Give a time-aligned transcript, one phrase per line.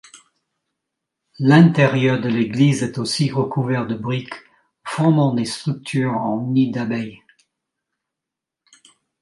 [1.37, 4.33] L'intérieur de l'église est aussi recouvert de briques
[4.83, 7.21] formant des structures en nids d'abeille.